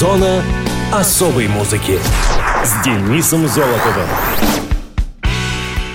Зона 0.00 0.42
особой 0.90 1.46
музыки 1.46 1.98
с 2.64 2.82
Денисом 2.82 3.46
Золотовым. 3.46 4.08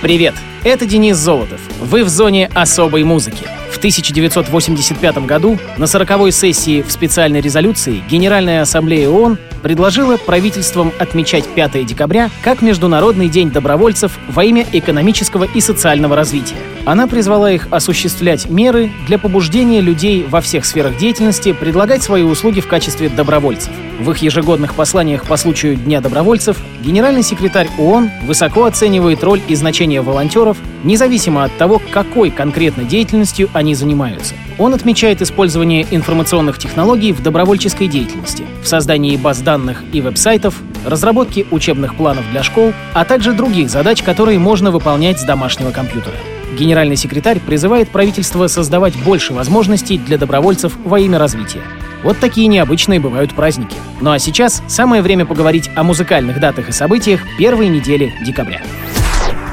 Привет, 0.00 0.34
это 0.62 0.86
Денис 0.86 1.16
Золотов. 1.16 1.60
Вы 1.80 2.04
в 2.04 2.08
зоне 2.08 2.48
особой 2.54 3.02
музыки. 3.02 3.44
В 3.72 3.78
1985 3.78 5.26
году 5.26 5.58
на 5.76 5.86
40-й 5.86 6.30
сессии 6.30 6.82
в 6.82 6.92
специальной 6.92 7.40
резолюции 7.40 8.00
Генеральная 8.08 8.62
Ассамблея 8.62 9.08
ООН 9.08 9.38
предложила 9.66 10.16
правительствам 10.16 10.92
отмечать 10.96 11.44
5 11.44 11.84
декабря 11.84 12.30
как 12.40 12.62
Международный 12.62 13.28
день 13.28 13.50
добровольцев 13.50 14.16
во 14.28 14.44
имя 14.44 14.64
экономического 14.72 15.42
и 15.42 15.60
социального 15.60 16.14
развития. 16.14 16.54
Она 16.84 17.08
призвала 17.08 17.50
их 17.50 17.66
осуществлять 17.72 18.48
меры 18.48 18.92
для 19.08 19.18
побуждения 19.18 19.80
людей 19.80 20.24
во 20.30 20.40
всех 20.40 20.64
сферах 20.66 20.96
деятельности 20.98 21.52
предлагать 21.52 22.04
свои 22.04 22.22
услуги 22.22 22.60
в 22.60 22.68
качестве 22.68 23.08
добровольцев. 23.08 23.72
В 23.98 24.08
их 24.12 24.18
ежегодных 24.18 24.74
посланиях 24.74 25.24
по 25.24 25.36
случаю 25.36 25.74
Дня 25.74 26.00
добровольцев 26.00 26.58
генеральный 26.84 27.24
секретарь 27.24 27.68
ООН 27.76 28.10
высоко 28.24 28.66
оценивает 28.66 29.24
роль 29.24 29.40
и 29.48 29.56
значение 29.56 30.00
волонтеров, 30.00 30.58
независимо 30.84 31.42
от 31.42 31.56
того, 31.56 31.82
какой 31.90 32.30
конкретной 32.30 32.84
деятельностью 32.84 33.48
они 33.52 33.74
занимаются. 33.74 34.34
Он 34.58 34.72
отмечает 34.74 35.22
использование 35.22 35.86
информационных 35.90 36.58
технологий 36.58 37.12
в 37.12 37.22
добровольческой 37.22 37.88
деятельности, 37.88 38.44
в 38.62 38.68
создании 38.68 39.16
баз 39.16 39.40
данных 39.40 39.55
и 39.92 40.00
веб-сайтов, 40.00 40.60
разработке 40.84 41.46
учебных 41.50 41.96
планов 41.96 42.24
для 42.30 42.42
школ, 42.42 42.72
а 42.92 43.04
также 43.04 43.32
других 43.32 43.70
задач, 43.70 44.02
которые 44.02 44.38
можно 44.38 44.70
выполнять 44.70 45.20
с 45.20 45.24
домашнего 45.24 45.70
компьютера. 45.70 46.16
Генеральный 46.56 46.96
секретарь 46.96 47.40
призывает 47.40 47.90
правительство 47.90 48.46
создавать 48.46 48.94
больше 49.04 49.32
возможностей 49.32 49.98
для 49.98 50.16
добровольцев 50.16 50.72
во 50.84 50.98
имя 51.00 51.18
развития. 51.18 51.62
Вот 52.02 52.18
такие 52.18 52.46
необычные 52.46 53.00
бывают 53.00 53.34
праздники. 53.34 53.76
Ну 54.00 54.10
а 54.12 54.18
сейчас 54.18 54.62
самое 54.68 55.02
время 55.02 55.26
поговорить 55.26 55.70
о 55.74 55.82
музыкальных 55.82 56.38
датах 56.40 56.68
и 56.68 56.72
событиях 56.72 57.20
первой 57.38 57.68
недели 57.68 58.14
декабря. 58.24 58.62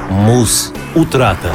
Муз 0.09 0.71
утрата. 0.93 1.51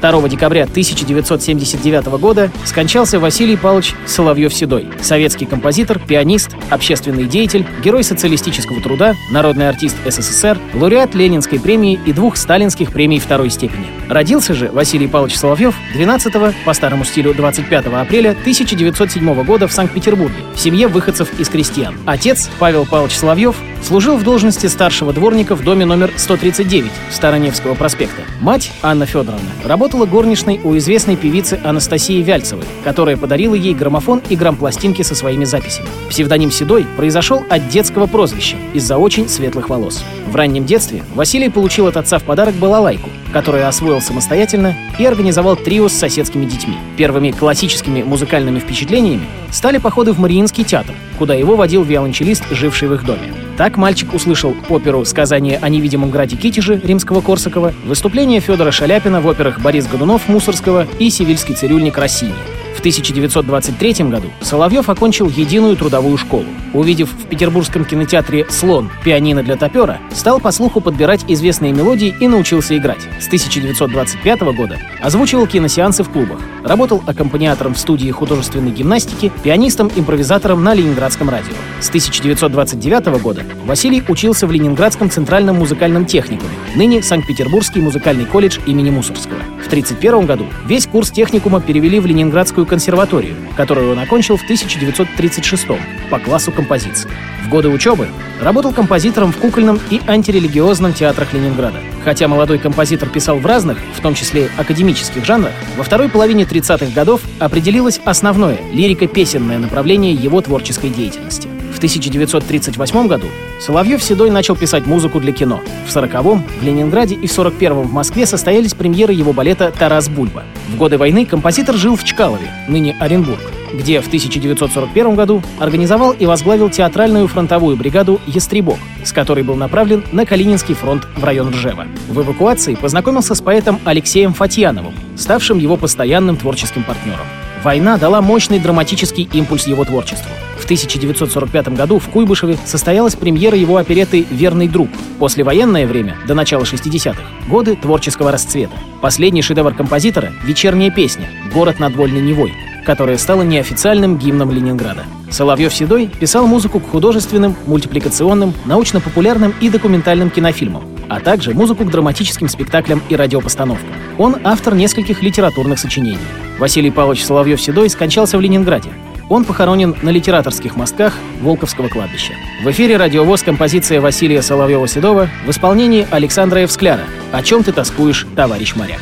2 0.00 0.28
декабря 0.28 0.64
1979 0.64 2.06
года 2.18 2.50
скончался 2.64 3.20
Василий 3.20 3.56
Павлович 3.56 3.94
Соловьев-Седой, 4.06 4.88
советский 5.00 5.46
композитор, 5.46 5.98
пианист, 5.98 6.50
общественный 6.70 7.24
деятель, 7.24 7.66
герой 7.84 8.02
социалистического 8.04 8.80
труда, 8.80 9.14
народный 9.30 9.68
артист 9.68 9.96
СССР, 10.06 10.58
лауреат 10.74 11.14
Ленинской 11.14 11.60
премии 11.60 11.98
и 12.06 12.12
двух 12.12 12.36
сталинских 12.36 12.92
премий 12.92 13.18
второй 13.18 13.50
степени. 13.50 13.86
Родился 14.08 14.54
же 14.54 14.70
Василий 14.72 15.06
Павлович 15.06 15.36
Соловьев 15.36 15.74
12 15.94 16.32
по 16.64 16.72
старому 16.72 17.04
стилю 17.04 17.34
25 17.34 17.86
апреля 17.86 18.30
1907 18.30 19.44
года 19.44 19.68
в 19.68 19.72
Санкт-Петербурге 19.72 20.34
в 20.54 20.60
семье 20.60 20.88
выходцев 20.88 21.28
из 21.38 21.48
крестьян. 21.48 21.94
Отец 22.06 22.50
Павел 22.58 22.86
Павлович 22.86 23.16
Соловьев 23.16 23.56
служил 23.82 24.16
в 24.16 24.22
должности 24.22 24.66
старшего 24.66 25.12
дворника 25.12 25.54
в 25.54 25.64
доме 25.64 25.84
номер 25.84 26.12
139 26.16 26.90
Староневского 27.10 27.74
проспекта. 27.74 28.22
Мать 28.40 28.72
Анна 28.82 29.06
Федоровна 29.06 29.50
работала 29.64 30.06
горничной 30.06 30.60
у 30.62 30.76
известной 30.78 31.16
певицы 31.16 31.60
Анастасии 31.64 32.22
Вяльцевой, 32.22 32.64
которая 32.84 33.16
подарила 33.16 33.54
ей 33.54 33.74
граммофон 33.74 34.22
и 34.28 34.36
грампластинки 34.36 35.02
со 35.02 35.14
своими 35.14 35.44
записями. 35.44 35.88
Псевдоним 36.08 36.50
Седой 36.50 36.86
произошел 36.96 37.44
от 37.48 37.68
детского 37.68 38.06
прозвища 38.06 38.56
из-за 38.74 38.98
очень 38.98 39.28
светлых 39.28 39.68
волос. 39.68 40.04
В 40.26 40.36
раннем 40.36 40.64
детстве 40.66 41.02
Василий 41.14 41.48
получил 41.48 41.86
от 41.86 41.96
отца 41.96 42.18
в 42.18 42.24
подарок 42.24 42.54
балалайку, 42.54 43.10
которую 43.32 43.66
освоил 43.66 44.00
самостоятельно 44.00 44.76
и 44.98 45.04
организовал 45.04 45.56
трио 45.56 45.88
с 45.88 45.92
соседскими 45.92 46.44
детьми. 46.44 46.76
Первыми 46.96 47.30
классическими 47.30 48.02
музыкальными 48.02 48.58
впечатлениями 48.58 49.26
стали 49.50 49.78
походы 49.78 50.12
в 50.12 50.18
Мариинский 50.18 50.64
театр, 50.64 50.94
куда 51.18 51.34
его 51.34 51.56
водил 51.56 51.82
виолончелист, 51.82 52.44
живший 52.50 52.88
в 52.88 52.94
их 52.94 53.04
доме. 53.04 53.32
Так 53.56 53.76
мальчик 53.76 54.14
услышал 54.14 54.56
оперу 54.68 55.04
«Сказание 55.04 55.58
о 55.60 55.68
невидимом 55.68 56.10
граде 56.10 56.36
Китеже» 56.36 56.80
римского-корсакова, 56.82 57.74
выступление 57.84 58.40
Федора 58.40 58.70
Шаляпина 58.70 59.20
в 59.20 59.28
операх 59.28 59.60
«Борис 59.60 59.86
Годунов» 59.86 60.28
Мусорского 60.28 60.86
и 60.98 61.10
«Сивильский 61.10 61.54
цирюльник» 61.54 61.98
Россини. 61.98 62.32
В 62.80 62.82
1923 62.82 64.08
году 64.08 64.28
Соловьев 64.40 64.88
окончил 64.88 65.28
единую 65.28 65.76
трудовую 65.76 66.16
школу. 66.16 66.46
Увидев 66.72 67.12
в 67.12 67.26
петербургском 67.26 67.84
кинотеатре 67.84 68.46
«Слон» 68.48 68.90
пианино 69.04 69.42
для 69.42 69.56
топера, 69.56 69.98
стал 70.14 70.40
по 70.40 70.50
слуху 70.50 70.80
подбирать 70.80 71.26
известные 71.28 71.74
мелодии 71.74 72.16
и 72.20 72.26
научился 72.26 72.74
играть. 72.78 73.02
С 73.20 73.26
1925 73.26 74.40
года 74.56 74.78
озвучивал 75.02 75.46
киносеансы 75.46 76.02
в 76.04 76.08
клубах, 76.08 76.40
работал 76.64 77.02
аккомпаниатором 77.06 77.74
в 77.74 77.78
студии 77.78 78.10
художественной 78.10 78.70
гимнастики, 78.70 79.30
пианистом-импровизатором 79.42 80.64
на 80.64 80.72
Ленинградском 80.72 81.28
радио. 81.28 81.52
С 81.80 81.88
1929 81.88 83.20
года 83.20 83.42
Василий 83.66 84.02
учился 84.08 84.46
в 84.46 84.52
Ленинградском 84.52 85.10
центральном 85.10 85.56
музыкальном 85.56 86.06
техникуме, 86.06 86.52
ныне 86.76 87.02
Санкт-Петербургский 87.02 87.82
музыкальный 87.82 88.24
колледж 88.24 88.58
имени 88.66 88.88
Мусорского. 88.88 89.40
В 89.62 89.66
1931 89.66 90.24
году 90.24 90.46
весь 90.66 90.86
курс 90.86 91.10
техникума 91.10 91.60
перевели 91.60 92.00
в 92.00 92.06
Ленинградскую 92.06 92.66
консерваторию, 92.70 93.34
которую 93.56 93.90
он 93.90 93.98
окончил 93.98 94.36
в 94.36 94.44
1936 94.44 95.66
по 96.08 96.18
классу 96.20 96.52
композиции. 96.52 97.10
В 97.44 97.48
годы 97.48 97.68
учебы 97.68 98.06
работал 98.40 98.72
композитором 98.72 99.32
в 99.32 99.38
кукольном 99.38 99.80
и 99.90 100.00
антирелигиозном 100.06 100.94
театрах 100.94 101.32
Ленинграда. 101.32 101.78
Хотя 102.04 102.28
молодой 102.28 102.58
композитор 102.58 103.08
писал 103.08 103.38
в 103.38 103.46
разных, 103.46 103.78
в 103.96 104.00
том 104.00 104.14
числе 104.14 104.48
академических 104.56 105.24
жанрах, 105.24 105.52
во 105.76 105.82
второй 105.82 106.08
половине 106.08 106.44
30-х 106.44 106.94
годов 106.94 107.22
определилось 107.40 108.00
основное 108.04 108.58
лирико-песенное 108.72 109.58
направление 109.58 110.14
его 110.14 110.40
творческой 110.40 110.90
деятельности. 110.90 111.48
В 111.80 111.82
1938 111.82 113.08
году 113.08 113.26
Соловьев 113.58 114.02
Седой 114.02 114.30
начал 114.30 114.54
писать 114.54 114.86
музыку 114.86 115.18
для 115.18 115.32
кино. 115.32 115.62
В 115.86 115.96
40-м 115.96 116.44
в 116.60 116.62
Ленинграде 116.62 117.14
и 117.14 117.26
в 117.26 117.30
41-м 117.30 117.84
в 117.84 117.92
Москве 117.94 118.26
состоялись 118.26 118.74
премьеры 118.74 119.14
его 119.14 119.32
балета 119.32 119.72
«Тарас 119.72 120.10
Бульба». 120.10 120.44
В 120.68 120.76
годы 120.76 120.98
войны 120.98 121.24
композитор 121.24 121.76
жил 121.76 121.96
в 121.96 122.04
Чкалове, 122.04 122.52
ныне 122.68 122.94
Оренбург 123.00 123.40
где 123.72 124.00
в 124.00 124.08
1941 124.08 125.14
году 125.14 125.42
организовал 125.60 126.10
и 126.10 126.26
возглавил 126.26 126.70
театральную 126.70 127.28
фронтовую 127.28 127.76
бригаду 127.76 128.20
«Ястребок», 128.26 128.78
с 129.04 129.12
которой 129.12 129.44
был 129.44 129.54
направлен 129.54 130.04
на 130.10 130.26
Калининский 130.26 130.74
фронт 130.74 131.06
в 131.16 131.22
район 131.22 131.50
Ржева. 131.50 131.86
В 132.08 132.20
эвакуации 132.20 132.74
познакомился 132.74 133.36
с 133.36 133.40
поэтом 133.40 133.78
Алексеем 133.84 134.34
Фатьяновым, 134.34 134.94
ставшим 135.16 135.58
его 135.58 135.76
постоянным 135.76 136.36
творческим 136.36 136.82
партнером. 136.82 137.26
Война 137.62 137.96
дала 137.96 138.20
мощный 138.20 138.58
драматический 138.58 139.28
импульс 139.32 139.68
его 139.68 139.84
творчеству. 139.84 140.32
В 140.70 140.72
1945 140.72 141.70
году 141.74 141.98
в 141.98 142.08
Куйбышеве 142.10 142.56
состоялась 142.64 143.16
премьера 143.16 143.56
его 143.56 143.78
опереты 143.78 144.24
«Верный 144.30 144.68
друг». 144.68 144.88
Послевоенное 145.18 145.84
время, 145.84 146.16
до 146.28 146.34
начала 146.34 146.62
60-х, 146.62 147.20
годы 147.48 147.74
творческого 147.74 148.30
расцвета. 148.30 148.74
Последний 149.00 149.42
шедевр 149.42 149.74
композитора— 149.74 150.32
«Вечерняя 150.44 150.92
песня. 150.92 151.28
Город 151.52 151.80
над 151.80 151.96
Вольной 151.96 152.20
Невой», 152.20 152.52
которая 152.86 153.18
стала 153.18 153.42
неофициальным 153.42 154.16
гимном 154.16 154.52
Ленинграда. 154.52 155.06
Соловьев-Седой 155.28 156.06
писал 156.06 156.46
музыку 156.46 156.78
к 156.78 156.88
художественным, 156.88 157.56
мультипликационным, 157.66 158.54
научно-популярным 158.64 159.52
и 159.60 159.70
документальным 159.70 160.30
кинофильмам, 160.30 160.84
а 161.08 161.18
также 161.18 161.52
музыку 161.52 161.84
к 161.84 161.90
драматическим 161.90 162.48
спектаклям 162.48 163.02
и 163.08 163.16
радиопостановкам. 163.16 163.90
Он 164.18 164.36
автор 164.44 164.76
нескольких 164.76 165.20
литературных 165.20 165.80
сочинений. 165.80 166.18
Василий 166.60 166.92
Павлович 166.92 167.24
Соловьев-Седой 167.24 167.90
скончался 167.90 168.38
в 168.38 168.40
Ленинграде. 168.40 168.90
Он 169.30 169.44
похоронен 169.44 169.94
на 170.02 170.10
литераторских 170.10 170.74
мостках 170.76 171.14
Волковского 171.40 171.88
кладбища. 171.88 172.34
В 172.64 172.70
эфире 172.72 172.96
радиовоз 172.96 173.44
композиция 173.44 174.00
Василия 174.00 174.42
Соловьева-Седова 174.42 175.28
в 175.46 175.50
исполнении 175.50 176.04
Александра 176.10 176.62
Евскляра 176.62 177.04
«О 177.30 177.40
чем 177.42 177.62
ты 177.62 177.72
тоскуешь, 177.72 178.26
товарищ 178.34 178.74
моряк». 178.74 179.00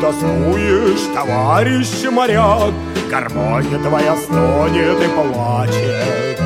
тоскуешь, 0.00 1.14
товарищ 1.14 2.10
моряк, 2.10 2.72
Гармония 3.08 3.78
твоя 3.78 4.16
стонет 4.16 5.00
и 5.00 5.08
плачет. 5.08 6.41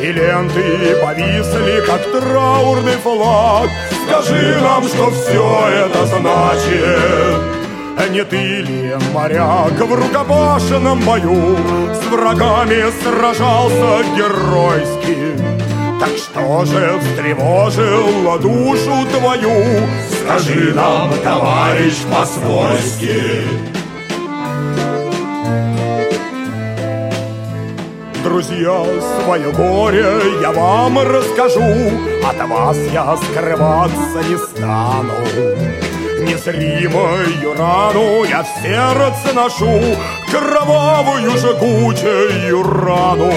И 0.00 0.12
ленты 0.12 0.96
повисли, 1.02 1.84
как 1.86 2.02
траурный 2.12 2.96
флаг. 3.02 3.68
Скажи 4.06 4.58
нам, 4.60 4.84
что 4.84 5.10
все 5.10 5.68
это 5.68 6.06
значит. 6.06 7.58
Не 8.10 8.24
ты 8.24 8.36
ли, 8.36 8.94
моряк, 9.12 9.72
в 9.72 9.94
рукопашном 9.94 11.00
бою 11.00 11.58
С 11.92 12.06
врагами 12.06 12.84
сражался 13.02 14.02
геройски? 14.16 15.36
Так 16.00 16.16
что 16.16 16.64
же 16.64 16.98
встревожило 17.00 18.38
душу 18.38 19.06
твою? 19.12 19.86
Скажи 20.22 20.72
нам, 20.72 21.12
товарищ, 21.22 21.96
по-свойски. 22.10 23.77
Друзья, 28.28 28.84
свое 29.24 29.50
горе 29.52 30.06
я 30.42 30.52
вам 30.52 30.98
расскажу, 30.98 31.64
От 32.22 32.46
вас 32.46 32.76
я 32.92 33.16
скрываться 33.16 34.22
не 34.28 34.36
стану. 34.36 35.14
Незримую 36.20 37.56
рану 37.56 38.24
я 38.24 38.42
в 38.42 38.62
сердце 38.62 39.34
ношу, 39.34 39.80
Кровавую 40.30 41.30
жгучую 41.38 42.62
рану. 42.64 43.32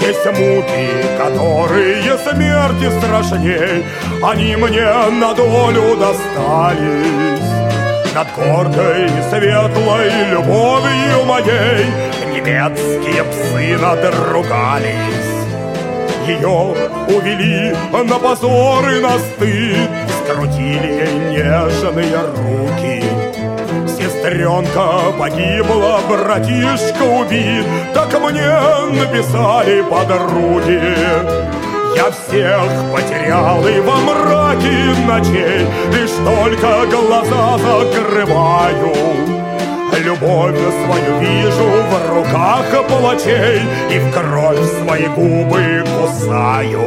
Есть 0.00 0.26
муки, 0.26 0.88
которые 1.16 2.18
смерти 2.18 2.90
страшней, 2.98 3.84
Они 4.24 4.56
мне 4.56 4.92
на 5.20 5.34
долю 5.34 5.96
достались. 5.96 7.44
Над 8.12 8.26
гордой 8.34 9.08
светлой 9.30 10.10
любовью 10.30 11.24
моей 11.26 12.13
Немецкие 12.44 13.24
псы 13.24 13.78
надругались. 13.78 14.84
Ее 16.26 16.74
увели 17.08 17.74
на 17.90 18.18
позор 18.18 18.86
и 18.86 19.00
на 19.00 19.18
стыд 19.18 19.88
Скрутили 20.20 20.92
ей 20.92 21.14
нежные 21.30 22.18
руки. 22.36 23.02
Сестренка 23.88 25.10
погибла, 25.18 26.00
братишка 26.06 27.02
убит 27.02 27.64
Так 27.94 28.12
мне 28.20 28.46
написали 28.92 29.80
подруги. 29.80 30.82
Я 31.96 32.10
всех 32.10 32.92
потерял 32.92 33.66
и 33.66 33.80
во 33.80 33.96
мраке 33.96 34.92
ночей 35.06 35.66
Лишь 35.94 36.10
только 36.10 36.84
глаза 36.90 37.56
закрываю 37.56 39.43
Любовь 40.04 40.58
свою 40.58 41.18
вижу 41.18 41.64
в 41.64 42.14
руках 42.14 42.66
палачей 42.90 43.62
И 43.90 43.98
в 43.98 44.12
кровь 44.12 44.58
свои 44.82 45.06
губы 45.06 45.82
кусаю. 45.96 46.84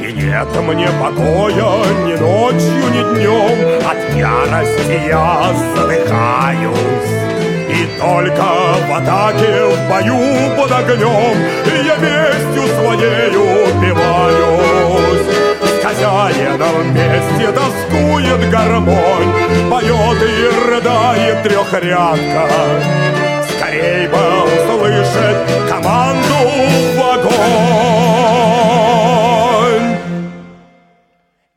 И 0.00 0.12
нет 0.12 0.48
мне 0.66 0.88
покоя 1.00 1.84
ни 2.04 2.16
ночью, 2.18 2.82
ни 2.90 3.14
днем 3.14 3.88
От 3.88 4.16
ярости 4.16 5.06
я 5.06 5.54
задыхаюсь 5.76 7.31
и 7.72 7.86
только 7.98 8.48
в 8.86 8.92
атаке, 8.92 9.52
в 9.64 9.88
бою 9.88 10.20
под 10.56 10.70
огнем 10.72 11.36
Я 11.86 11.96
местью 11.96 12.64
своей 12.76 13.34
убиваюсь. 13.36 15.26
С 15.62 15.64
хозяином 15.82 16.76
вместе 16.82 17.48
тоскует 17.52 18.50
гармонь 18.50 19.32
Поет 19.70 20.22
и 20.22 20.48
рыдает 20.68 21.42
трехрядка. 21.42 22.44
Скорей 23.48 24.06
бы 24.08 24.24
услышать 24.44 25.40
команду 25.68 26.40
в 26.94 26.98
огонь. 27.14 27.32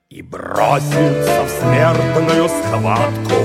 И 0.10 0.22
броситься 0.22 1.44
в 1.44 1.50
смертную 1.62 2.48
схватку 2.48 3.45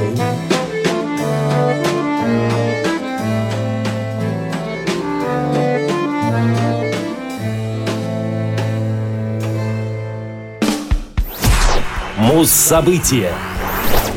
Муз-события 12.41 13.35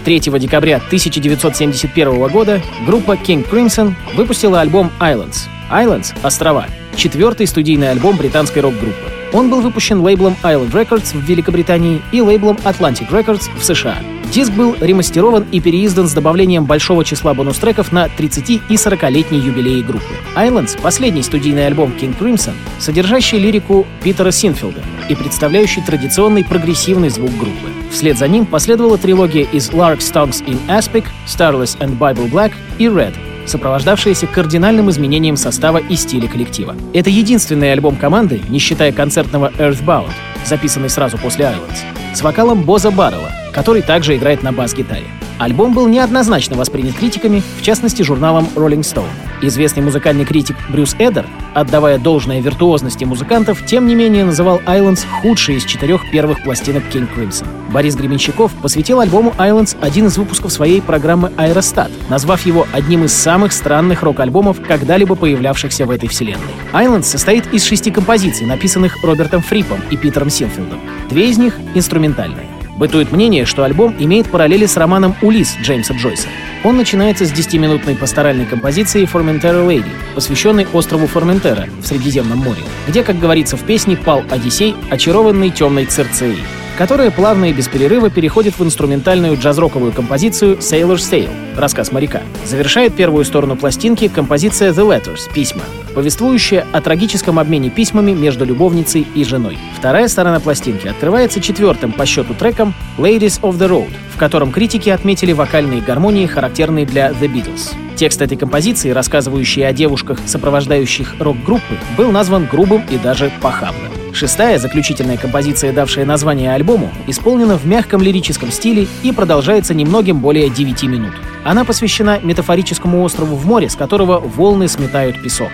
3 0.06 0.20
декабря 0.40 0.78
1971 0.78 2.28
года 2.30 2.62
группа 2.88 3.18
King 3.18 3.46
Crimson 3.46 3.96
выпустила 4.16 4.62
альбом 4.62 4.94
Islands. 4.98 5.50
Islands— 5.70 6.16
острова. 6.24 6.68
Четвертый 6.96 7.48
студийный 7.48 7.92
альбом 7.92 8.16
британской 8.16 8.62
рок-группы. 8.62 9.12
Он 9.34 9.50
был 9.50 9.60
выпущен 9.60 10.00
лейблом 10.00 10.38
Island 10.42 10.72
Records 10.72 11.14
в 11.14 11.20
Великобритании 11.26 12.02
и 12.14 12.22
лейблом 12.22 12.58
Atlantic 12.64 13.10
Records 13.10 13.50
в 13.60 13.66
США. 13.66 13.98
Диск 14.34 14.52
был 14.54 14.76
ремастерован 14.82 15.46
и 15.52 15.60
переиздан 15.60 16.08
с 16.08 16.14
добавлением 16.14 16.66
большого 16.66 17.06
числа 17.06 17.36
бонус-треков 17.36 17.92
на 17.92 18.10
30 18.10 18.50
и 18.50 18.60
40-летней 18.68 19.38
юбилеи 19.38 19.84
группы. 19.84 20.16
Islands— 20.36 20.82
последний 20.82 21.22
студийный 21.22 21.68
альбом 21.68 21.92
King 21.92 22.18
Crimson, 22.18 22.54
содержащий 22.80 23.38
лирику 23.38 23.86
Питера 24.02 24.32
Синфилда 24.32 24.82
и 25.08 25.14
представляющий 25.14 25.84
традиционный 25.84 26.44
прогрессивный 26.44 27.10
звук 27.10 27.30
группы. 27.38 27.70
Вслед 27.92 28.18
за 28.18 28.28
ним 28.28 28.48
последовала 28.48 28.98
трилогия 28.98 29.46
из 29.52 29.70
Lark 29.70 30.00
Stonks 30.00 30.44
in 30.48 30.60
Aspic, 30.68 31.06
Starless 31.28 31.78
and 31.78 32.00
Bible 32.00 32.28
Black 32.32 32.54
и 32.80 32.86
Red, 32.86 33.14
сопровождавшаяся 33.46 34.28
кардинальным 34.28 34.90
изменением 34.90 35.38
состава 35.38 35.78
и 35.78 35.96
стиля 35.96 36.28
коллектива. 36.28 36.76
Это 36.94 37.10
единственный 37.10 37.72
альбом 37.72 37.96
команды, 37.96 38.42
не 38.50 38.60
считая 38.60 38.92
концертного 38.92 39.52
Earthbound, 39.58 40.12
записанный 40.46 40.90
сразу 40.90 41.18
после 41.18 41.46
Islands, 41.46 42.16
с 42.16 42.22
вокалом 42.22 42.64
Боза 42.64 42.92
Баррелла, 42.92 43.32
который 43.54 43.82
также 43.82 44.16
играет 44.16 44.44
на 44.44 44.52
бас-гитаре. 44.52 45.08
Альбом 45.44 45.74
был 45.74 45.90
неоднозначно 45.90 46.56
воспринят 46.56 46.96
критиками, 46.96 47.44
в 47.60 47.62
частности 47.62 48.02
журналом 48.02 48.48
Rolling 48.56 48.80
Stone. 48.80 49.10
Известный 49.42 49.84
музыкальный 49.84 50.24
критик 50.24 50.56
Брюс 50.70 50.96
Эдер, 50.98 51.26
отдавая 51.54 51.98
должное 51.98 52.40
виртуозности 52.40 53.04
музыкантов, 53.04 53.66
тем 53.66 53.86
не 53.86 53.94
менее 53.94 54.24
называл 54.24 54.62
Islands 54.66 55.06
худшей 55.22 55.58
из 55.58 55.66
четырех 55.66 56.10
первых 56.12 56.42
пластинок 56.44 56.84
King 56.94 57.10
Crimson. 57.14 57.46
Борис 57.74 57.98
Гременщиков 57.98 58.54
посвятил 58.62 59.02
альбому 59.02 59.34
Islands 59.38 59.76
один 59.82 60.06
из 60.06 60.18
выпусков 60.18 60.54
своей 60.54 60.82
программы 60.82 61.34
Aerostat, 61.36 61.92
назвав 62.08 62.46
его 62.46 62.66
одним 62.72 63.04
из 63.04 63.12
самых 63.12 63.52
странных 63.52 64.02
рок-альбомов, 64.02 64.62
когда-либо 64.66 65.16
появлявшихся 65.16 65.86
в 65.86 65.92
этой 65.92 66.08
вселенной. 66.08 66.40
Islands 66.72 67.04
состоит 67.04 67.54
из 67.54 67.66
шести 67.66 67.92
композиций, 67.92 68.48
написанных 68.48 69.04
Робертом 69.04 69.42
Фрипом 69.42 69.82
и 69.92 69.98
Питером 69.98 70.30
Синфилдом. 70.30 70.80
Две 71.10 71.30
из 71.30 71.38
них— 71.38 71.60
инструментальные. 71.76 72.53
Бытует 72.78 73.12
мнение, 73.12 73.46
что 73.46 73.64
альбом 73.64 73.96
имеет 74.00 74.30
параллели 74.30 74.66
с 74.66 74.78
романом 74.78 75.16
«Улис» 75.22 75.56
Джеймса 75.62 75.94
Джойса. 75.94 76.28
Он 76.64 76.78
начинается 76.78 77.26
с 77.26 77.32
10-минутной 77.32 77.96
пасторальной 77.96 78.46
композиции 78.46 79.06
«Formentera 79.06 79.68
Lady», 79.68 79.92
посвященной 80.16 80.68
острову 80.74 81.08
Форментера 81.08 81.68
в 81.82 81.86
Средиземном 81.86 82.40
море, 82.40 82.62
где, 82.88 83.04
как 83.04 83.20
говорится 83.20 83.58
в 83.58 83.64
песне, 83.64 83.96
пал 83.96 84.24
Одиссей, 84.30 84.76
очарованный 84.90 85.50
темной 85.52 85.86
Церцеей 85.86 86.40
которая 86.78 87.12
плавно 87.12 87.46
и 87.46 87.54
без 87.54 87.68
перерыва 87.68 88.10
переходит 88.10 88.58
в 88.58 88.64
инструментальную 88.64 89.38
джаз-роковую 89.38 89.92
композицию 89.92 90.58
«Sailor's 90.58 91.10
Tale»— 91.10 91.30
«Рассказ 91.58 91.92
моряка». 91.92 92.22
Завершает 92.46 92.96
первую 92.96 93.26
сторону 93.26 93.56
пластинки 93.56 94.08
композиция 94.08 94.72
«The 94.72 94.88
Letters»— 94.88 95.32
«Письма», 95.34 95.64
повествующая 95.94 96.66
о 96.72 96.82
трагическом 96.82 97.40
обмене 97.40 97.70
письмами 97.70 98.12
между 98.12 98.46
любовницей 98.46 99.06
и 99.14 99.24
женой. 99.24 99.58
Вторая 99.78 100.08
сторона 100.08 100.40
пластинки 100.40 100.88
открывается 100.88 101.42
четвертым 101.42 101.92
по 101.92 102.06
счету 102.06 102.34
треком 102.34 102.74
«Ladies 102.98 103.40
of 103.42 103.58
the 103.58 103.70
Road», 103.70 103.92
в 104.14 104.18
котором 104.18 104.52
критики 104.52 104.90
отметили 104.90 105.34
вокальные 105.34 105.82
гармонии, 105.82 106.26
характерные 106.26 106.86
для 106.86 107.10
The 107.10 107.32
Beatles. 107.32 107.74
Текст 107.96 108.22
этой 108.22 108.38
композиции, 108.38 108.90
рассказывающий 108.90 109.66
о 109.68 109.72
девушках, 109.72 110.20
сопровождающих 110.26 111.16
рок-группы, 111.20 111.78
был 111.96 112.12
назван 112.12 112.48
грубым 112.48 112.84
и 112.90 112.98
даже 112.98 113.32
похабным. 113.42 114.03
Шестая, 114.14 114.60
заключительная 114.60 115.18
композиция, 115.18 115.74
давшая 115.74 116.06
название 116.06 116.54
альбому, 116.54 116.92
исполнена 117.08 117.58
в 117.58 117.66
мягком 117.66 118.02
лирическом 118.02 118.52
стиле 118.52 118.88
и 119.02 119.12
продолжается 119.12 119.74
немногим 119.74 120.20
более 120.20 120.50
9 120.50 120.84
минут. 120.84 121.14
Она 121.44 121.66
посвящена 121.66 122.20
метафорическому 122.22 123.02
острову 123.02 123.36
в 123.36 123.46
море, 123.48 123.70
с 123.70 123.76
которого 123.76 124.20
волны 124.20 124.68
сметают 124.68 125.22
песок. 125.22 125.50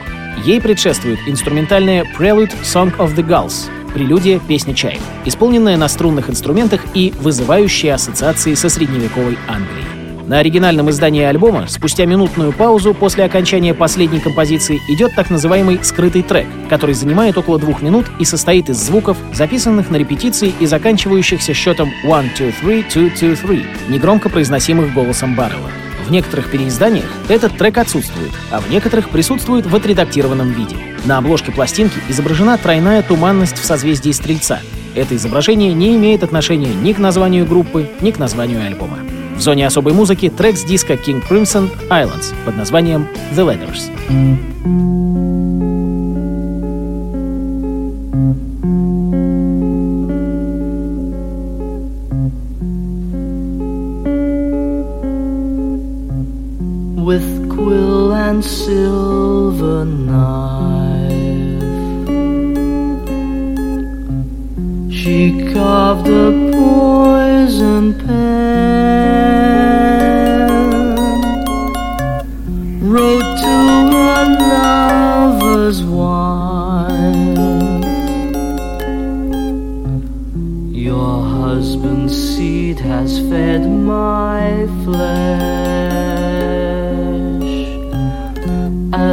Ей 0.45 0.59
предшествует 0.59 1.19
инструментальная 1.25 2.05
Prelude 2.17 2.53
Song 2.61 2.95
of 2.97 3.15
the 3.15 3.25
Gulls, 3.25 3.69
прелюдия 3.93 4.39
«Песня 4.39 4.75
чаев», 4.75 5.01
исполненная 5.25 5.77
на 5.77 5.87
струнных 5.87 6.29
инструментах 6.29 6.81
и 6.93 7.13
вызывающая 7.21 7.95
ассоциации 7.95 8.53
со 8.55 8.69
средневековой 8.69 9.37
Англией. 9.47 9.98
На 10.29 10.37
оригинальном 10.37 10.91
издании 10.91 11.23
альбома 11.23 11.65
спустя 11.67 12.05
минутную 12.05 12.53
паузу 12.53 12.93
после 12.93 13.23
окончания 13.23 13.73
последней 13.73 14.19
композиции 14.19 14.79
идет 14.87 15.15
так 15.15 15.31
называемый 15.31 15.83
скрытый 15.83 16.21
трек, 16.21 16.45
который 16.69 16.93
занимает 16.93 17.35
около 17.39 17.57
двух 17.57 17.81
минут 17.81 18.05
и 18.19 18.25
состоит 18.25 18.69
из 18.69 18.77
звуков, 18.77 19.17
записанных 19.33 19.89
на 19.89 19.95
репетиции 19.95 20.53
и 20.59 20.67
заканчивающихся 20.67 21.55
счетом 21.55 21.91
1, 22.03 22.29
2, 22.37 22.53
3, 22.61 22.83
2, 22.93 23.09
2, 23.19 23.35
3, 23.37 23.65
негромко 23.89 24.29
произносимых 24.29 24.93
голосом 24.93 25.35
Баррелла. 25.35 25.71
В 26.07 26.11
некоторых 26.11 26.51
переизданиях 26.51 27.09
этот 27.27 27.57
трек 27.57 27.79
отсутствует, 27.79 28.29
а 28.51 28.59
в 28.59 28.69
некоторых 28.69 29.09
присутствует 29.09 29.65
в 29.65 29.75
отредактированном 29.75 30.51
виде. 30.51 30.75
На 31.05 31.17
обложке 31.17 31.51
пластинки 31.51 31.97
изображена 32.07 32.59
тройная 32.59 33.01
туманность 33.01 33.57
в 33.57 33.65
созвездии 33.65 34.11
Стрельца. 34.11 34.59
Это 34.93 35.15
изображение 35.15 35.73
не 35.73 35.95
имеет 35.95 36.23
отношения 36.23 36.71
ни 36.71 36.93
к 36.93 36.99
названию 36.99 37.47
группы, 37.47 37.89
ни 38.01 38.11
к 38.11 38.19
названию 38.19 38.63
альбома. 38.63 38.99
В 39.39 39.41
зоне 39.41 39.65
особой 39.65 39.93
музыки 39.93 40.29
трек 40.29 40.57
с 40.57 40.65
диска 40.65 40.95
King 40.95 41.23
Crimson 41.25 41.69
Islands 41.89 42.35
под 42.43 42.57
названием 42.57 43.07
The 43.37 43.47
Letters. 43.47 43.89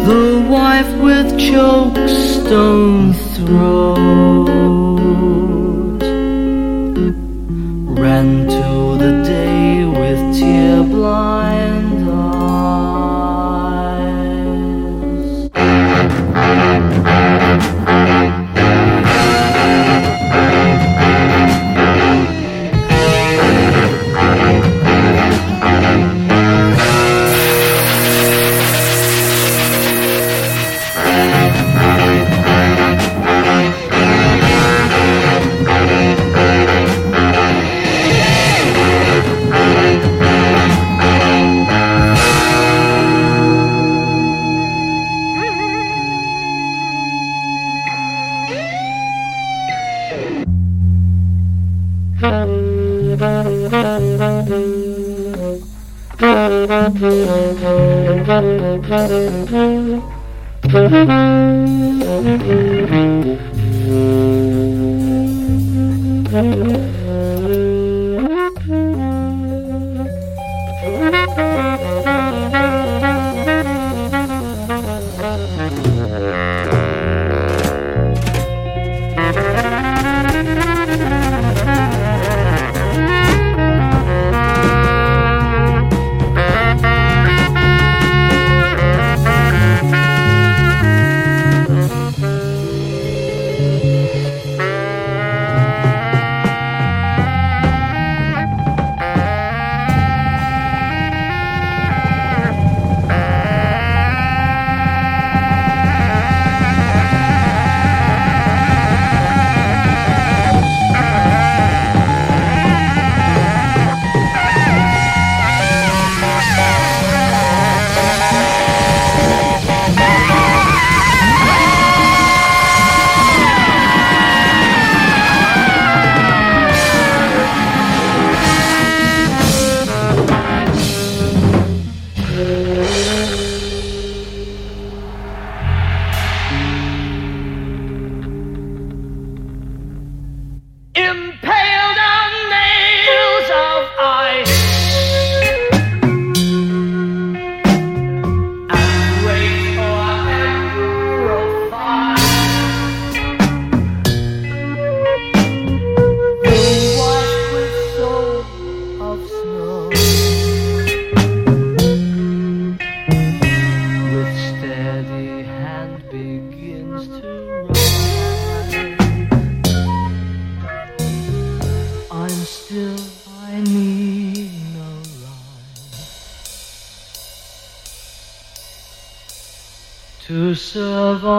the 0.09 0.25
wife 0.49 0.91
with 1.05 1.27
chokestone 1.39 3.13
throat 3.13 4.00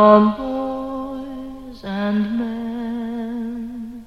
on 0.03 0.23
boys 0.37 1.81
and 1.85 2.21
men. 2.41 4.05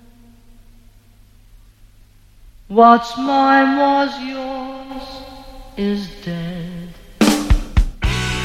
What's 2.68 3.12
mine 3.18 3.72
was 3.84 4.12
yours 4.34 5.06
is 5.78 6.02
dead. 6.26 6.90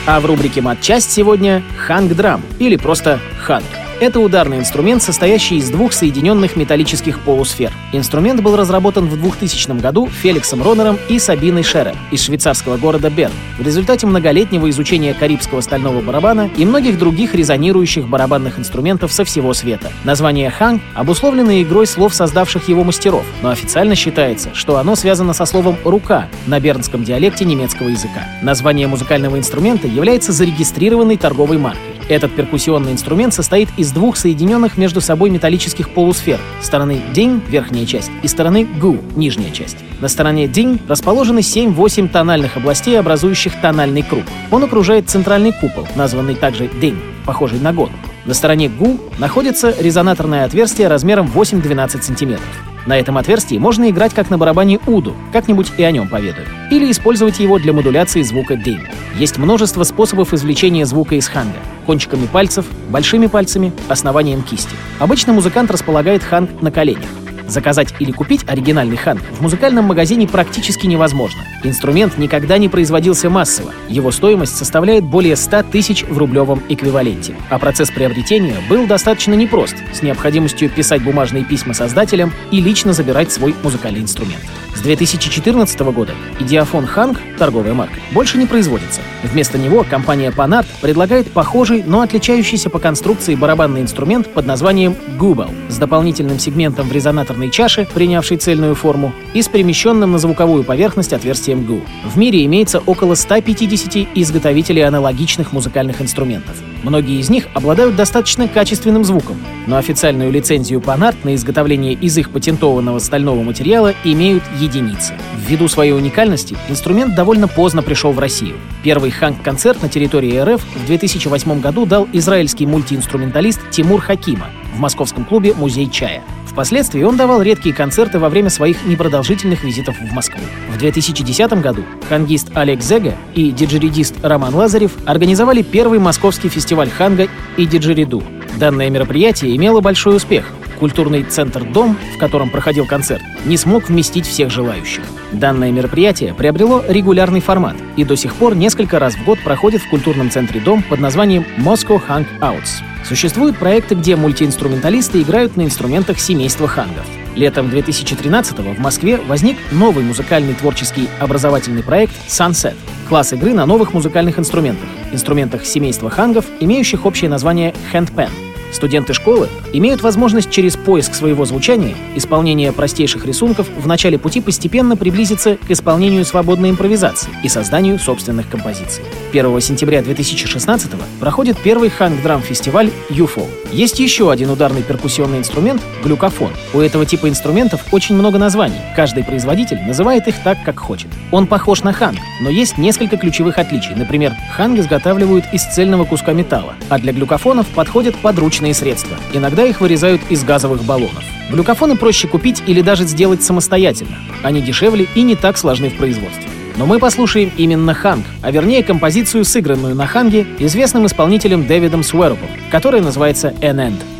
А 0.06 0.18
в 0.20 0.26
рубрике 0.26 0.60
«Матчасть» 0.60 1.12
сегодня 1.12 1.62
«Ханг-драм» 1.86 2.42
или 2.58 2.76
просто 2.76 3.20
«Ханг». 3.44 3.79
Это 4.00 4.18
ударный 4.18 4.56
инструмент, 4.56 5.02
состоящий 5.02 5.58
из 5.58 5.68
двух 5.68 5.92
соединенных 5.92 6.56
металлических 6.56 7.20
полусфер. 7.20 7.70
Инструмент 7.92 8.40
был 8.40 8.56
разработан 8.56 9.06
в 9.06 9.20
2000 9.20 9.78
году 9.78 10.06
Феликсом 10.06 10.62
Ронером 10.62 10.98
и 11.10 11.18
Сабиной 11.18 11.62
Шерер 11.62 11.94
из 12.10 12.22
швейцарского 12.22 12.78
города 12.78 13.10
Берн 13.10 13.32
в 13.58 13.62
результате 13.62 14.06
многолетнего 14.06 14.70
изучения 14.70 15.12
карибского 15.12 15.60
стального 15.60 16.00
барабана 16.00 16.48
и 16.56 16.64
многих 16.64 16.98
других 16.98 17.34
резонирующих 17.34 18.08
барабанных 18.08 18.58
инструментов 18.58 19.12
со 19.12 19.26
всего 19.26 19.52
света. 19.52 19.92
Название 20.04 20.48
«ханг» 20.48 20.80
обусловлено 20.94 21.60
игрой 21.60 21.86
слов 21.86 22.14
создавших 22.14 22.70
его 22.70 22.84
мастеров, 22.84 23.26
но 23.42 23.50
официально 23.50 23.94
считается, 23.94 24.48
что 24.54 24.78
оно 24.78 24.96
связано 24.96 25.34
со 25.34 25.44
словом 25.44 25.76
«рука» 25.84 26.26
на 26.46 26.58
бернском 26.58 27.04
диалекте 27.04 27.44
немецкого 27.44 27.88
языка. 27.88 28.26
Название 28.40 28.86
музыкального 28.86 29.36
инструмента 29.36 29.86
является 29.86 30.32
зарегистрированной 30.32 31.18
торговой 31.18 31.58
маркой. 31.58 31.99
Этот 32.10 32.34
перкуссионный 32.34 32.90
инструмент 32.90 33.32
состоит 33.32 33.68
из 33.76 33.92
двух 33.92 34.16
соединенных 34.16 34.76
между 34.76 35.00
собой 35.00 35.30
металлических 35.30 35.90
полусфер. 35.90 36.40
Стороны 36.60 37.00
день— 37.14 37.40
верхняя 37.48 37.86
часть, 37.86 38.10
и 38.24 38.26
стороны 38.26 38.64
гу— 38.64 38.98
нижняя 39.16 39.52
часть. 39.52 39.76
На 40.00 40.08
стороне 40.08 40.48
день 40.48 40.80
расположены 40.88 41.38
7-8 41.38 42.08
тональных 42.08 42.56
областей, 42.56 42.98
образующих 42.98 43.52
тональный 43.60 44.02
круг. 44.02 44.24
Он 44.50 44.64
окружает 44.64 45.08
центральный 45.08 45.52
купол, 45.52 45.86
названный 45.94 46.34
также 46.34 46.66
день, 46.80 46.98
похожий 47.24 47.60
на 47.60 47.72
год. 47.72 47.90
На 48.24 48.34
стороне 48.34 48.68
гу 48.68 48.98
находится 49.18 49.72
резонаторное 49.78 50.44
отверстие 50.44 50.88
размером 50.88 51.30
8-12 51.32 52.02
см. 52.02 52.40
На 52.86 52.98
этом 52.98 53.18
отверстии 53.18 53.56
можно 53.56 53.88
играть 53.88 54.14
как 54.14 54.30
на 54.30 54.38
барабане 54.38 54.80
уду, 54.86 55.14
как-нибудь 55.32 55.70
и 55.78 55.84
о 55.84 55.92
нем 55.92 56.08
поведаю. 56.08 56.46
Или 56.72 56.90
использовать 56.90 57.38
его 57.38 57.60
для 57.60 57.72
модуляции 57.72 58.22
звука 58.22 58.56
день. 58.56 58.80
Есть 59.16 59.38
множество 59.38 59.84
способов 59.84 60.34
извлечения 60.34 60.84
звука 60.86 61.14
из 61.14 61.28
ханга. 61.28 61.58
Кончиками 61.90 62.26
пальцев, 62.26 62.66
большими 62.88 63.26
пальцами, 63.26 63.72
основанием 63.88 64.42
кисти. 64.44 64.76
Обычно 65.00 65.32
музыкант 65.32 65.72
располагает 65.72 66.22
ханг 66.22 66.62
на 66.62 66.70
коленях. 66.70 67.10
Заказать 67.48 67.92
или 67.98 68.12
купить 68.12 68.44
оригинальный 68.46 68.96
ханг 68.96 69.20
в 69.32 69.40
музыкальном 69.40 69.86
магазине 69.86 70.28
практически 70.28 70.86
невозможно. 70.86 71.42
Инструмент 71.64 72.16
никогда 72.16 72.58
не 72.58 72.68
производился 72.68 73.28
массово. 73.28 73.72
Его 73.88 74.12
стоимость 74.12 74.56
составляет 74.56 75.02
более 75.02 75.34
100 75.34 75.64
тысяч 75.64 76.04
в 76.04 76.16
рублевом 76.16 76.62
эквиваленте. 76.68 77.34
А 77.48 77.58
процесс 77.58 77.90
приобретения 77.90 78.58
был 78.68 78.86
достаточно 78.86 79.34
непрост, 79.34 79.74
с 79.92 80.00
необходимостью 80.00 80.70
писать 80.70 81.02
бумажные 81.02 81.44
письма 81.44 81.74
создателям 81.74 82.32
и 82.52 82.60
лично 82.60 82.92
забирать 82.92 83.32
свой 83.32 83.52
музыкальный 83.64 84.02
инструмент. 84.02 84.44
С 84.74 84.82
2014 84.82 85.80
года 85.80 86.12
идиофон 86.38 86.86
Ханг, 86.86 87.18
торговая 87.38 87.74
марка, 87.74 87.96
больше 88.12 88.38
не 88.38 88.46
производится. 88.46 89.00
Вместо 89.22 89.58
него 89.58 89.84
компания 89.88 90.30
Panart 90.30 90.66
предлагает 90.80 91.30
похожий, 91.30 91.82
но 91.84 92.00
отличающийся 92.00 92.70
по 92.70 92.78
конструкции 92.78 93.34
барабанный 93.34 93.82
инструмент 93.82 94.28
под 94.32 94.46
названием 94.46 94.96
Gubal 95.18 95.50
с 95.68 95.76
дополнительным 95.76 96.38
сегментом 96.38 96.88
в 96.88 96.92
резонаторной 96.92 97.50
чаше, 97.50 97.86
принявшей 97.92 98.36
цельную 98.36 98.74
форму, 98.74 99.12
и 99.34 99.42
с 99.42 99.48
перемещенным 99.48 100.12
на 100.12 100.18
звуковую 100.18 100.64
поверхность 100.64 101.12
отверстием 101.12 101.60
GU. 101.60 101.82
В 102.04 102.16
мире 102.16 102.44
имеется 102.46 102.78
около 102.80 103.14
150 103.14 104.08
изготовителей 104.14 104.82
аналогичных 104.82 105.52
музыкальных 105.52 106.00
инструментов. 106.00 106.56
Многие 106.82 107.20
из 107.20 107.28
них 107.28 107.46
обладают 107.54 107.96
достаточно 107.96 108.48
качественным 108.48 109.04
звуком, 109.04 109.36
но 109.66 109.76
официальную 109.76 110.30
лицензию 110.30 110.80
Panart 110.80 111.16
на 111.24 111.34
изготовление 111.34 111.92
из 111.92 112.16
их 112.16 112.30
патентованного 112.30 112.98
стального 112.98 113.42
материала 113.42 113.94
имеют 114.04 114.42
единицы. 114.58 115.14
Ввиду 115.36 115.68
своей 115.68 115.92
уникальности 115.92 116.56
инструмент 116.68 117.14
довольно 117.14 117.48
поздно 117.48 117.82
пришел 117.82 118.12
в 118.12 118.18
Россию. 118.18 118.56
Первый 118.82 119.10
ханг-концерт 119.10 119.82
на 119.82 119.88
территории 119.88 120.38
РФ 120.38 120.62
в 120.62 120.86
2008 120.86 121.60
году 121.60 121.84
дал 121.84 122.08
израильский 122.12 122.66
мультиинструменталист 122.66 123.60
Тимур 123.70 124.00
Хакима 124.00 124.46
в 124.74 124.78
московском 124.78 125.24
клубе 125.24 125.52
«Музей 125.54 125.90
чая». 125.90 126.22
Впоследствии 126.50 127.02
он 127.04 127.16
давал 127.16 127.42
редкие 127.42 127.72
концерты 127.74 128.18
во 128.18 128.28
время 128.28 128.50
своих 128.50 128.84
непродолжительных 128.84 129.62
визитов 129.62 129.96
в 130.00 130.12
Москву. 130.12 130.40
В 130.68 130.78
2010 130.78 131.52
году 131.62 131.84
хангист 132.08 132.50
Олег 132.54 132.82
Зега 132.82 133.14
и 133.34 133.52
диджеридист 133.52 134.16
Роман 134.22 134.54
Лазарев 134.54 134.92
организовали 135.06 135.62
первый 135.62 136.00
московский 136.00 136.48
фестиваль 136.48 136.90
ханга 136.90 137.28
и 137.56 137.66
диджериду. 137.66 138.24
Данное 138.58 138.90
мероприятие 138.90 139.54
имело 139.54 139.80
большой 139.80 140.16
успех, 140.16 140.50
культурный 140.80 141.22
центр 141.22 141.62
«Дом», 141.62 141.96
в 142.16 142.18
котором 142.18 142.50
проходил 142.50 142.84
концерт, 142.84 143.22
не 143.44 143.56
смог 143.56 143.88
вместить 143.88 144.26
всех 144.26 144.50
желающих. 144.50 145.04
Данное 145.30 145.70
мероприятие 145.70 146.34
приобрело 146.34 146.82
регулярный 146.88 147.40
формат 147.40 147.76
и 147.96 148.02
до 148.04 148.16
сих 148.16 148.34
пор 148.34 148.56
несколько 148.56 148.98
раз 148.98 149.14
в 149.14 149.24
год 149.24 149.38
проходит 149.44 149.82
в 149.82 149.88
культурном 149.88 150.30
центре 150.30 150.60
«Дом» 150.60 150.82
под 150.82 150.98
названием 150.98 151.44
Moscow 151.58 152.02
Hang 152.08 152.26
Outs. 152.40 152.89
Существуют 153.04 153.58
проекты, 153.58 153.94
где 153.94 154.16
мультиинструменталисты 154.16 155.22
играют 155.22 155.56
на 155.56 155.62
инструментах 155.62 156.20
семейства 156.20 156.68
хангов. 156.68 157.06
Летом 157.34 157.68
2013-го 157.68 158.74
в 158.74 158.78
Москве 158.78 159.16
возник 159.16 159.56
новый 159.72 160.04
музыкальный 160.04 160.54
творческий 160.54 161.08
образовательный 161.18 161.82
проект 161.82 162.12
Sunset— 162.28 162.76
класс 163.08 163.32
игры 163.32 163.54
на 163.54 163.66
новых 163.66 163.92
музыкальных 163.94 164.38
инструментах, 164.38 164.88
инструментах 165.12 165.64
семейства 165.64 166.10
хангов, 166.10 166.46
имеющих 166.60 167.06
общее 167.06 167.30
название 167.30 167.74
handpan— 167.92 168.30
Студенты 168.72 169.14
школы 169.14 169.48
имеют 169.72 170.02
возможность 170.02 170.50
через 170.50 170.76
поиск 170.76 171.14
своего 171.14 171.44
звучания, 171.44 171.94
исполнение 172.14 172.72
простейших 172.72 173.26
рисунков 173.26 173.68
в 173.76 173.86
начале 173.86 174.18
пути 174.18 174.40
постепенно 174.40 174.96
приблизиться 174.96 175.56
к 175.56 175.70
исполнению 175.70 176.24
свободной 176.24 176.70
импровизации 176.70 177.30
и 177.42 177.48
созданию 177.48 177.98
собственных 177.98 178.48
композиций. 178.48 179.04
1 179.32 179.60
сентября 179.60 180.02
2016 180.02 180.90
проходит 181.18 181.58
первый 181.58 181.88
ханг-драм-фестиваль 181.90 182.90
UFO. 183.10 183.46
Есть 183.72 184.00
еще 184.00 184.30
один 184.30 184.50
ударный 184.50 184.82
перкуссионный 184.82 185.38
инструмент— 185.38 185.80
глюкофон. 186.04 186.50
У 186.74 186.80
этого 186.80 187.06
типа 187.06 187.28
инструментов 187.28 187.84
очень 187.92 188.14
много 188.14 188.38
названий. 188.38 188.80
Каждый 188.96 189.24
производитель 189.24 189.80
называет 189.86 190.26
их 190.28 190.34
так, 190.42 190.58
как 190.64 190.78
хочет. 190.78 191.08
Он 191.30 191.46
похож 191.46 191.82
на 191.82 191.92
ханг, 191.92 192.18
но 192.42 192.50
есть 192.50 192.78
несколько 192.78 193.16
ключевых 193.16 193.58
отличий. 193.58 193.94
Например, 193.94 194.34
ханг 194.56 194.78
изготавливают 194.78 195.44
из 195.52 195.62
цельного 195.64 196.04
куска 196.04 196.32
металла, 196.32 196.74
а 196.88 196.98
для 196.98 197.12
глюкофонов 197.12 197.66
подходят 197.68 198.16
подручные 198.16 198.59
подручные 198.60 198.74
средства. 198.74 199.16
Иногда 199.32 199.64
их 199.64 199.80
вырезают 199.80 200.20
из 200.28 200.44
газовых 200.44 200.84
баллонов. 200.84 201.24
Глюкофоны 201.50 201.96
проще 201.96 202.28
купить 202.28 202.62
или 202.66 202.82
даже 202.82 203.04
сделать 203.04 203.42
самостоятельно. 203.42 204.16
Они 204.42 204.60
дешевле 204.60 205.06
и 205.14 205.22
не 205.22 205.34
так 205.34 205.56
сложны 205.56 205.88
в 205.88 205.96
производстве. 205.96 206.44
Но 206.76 206.86
мы 206.86 206.98
послушаем 206.98 207.50
именно 207.56 207.94
ханг, 207.94 208.24
а 208.42 208.50
вернее 208.50 208.82
композицию, 208.82 209.44
сыгранную 209.44 209.94
на 209.94 210.06
ханге 210.06 210.46
известным 210.58 211.06
исполнителем 211.06 211.66
Дэвидом 211.66 212.02
Суэропом, 212.02 212.48
которая 212.70 213.02
называется 213.02 213.54
«An 213.60 213.76
End». 213.76 214.19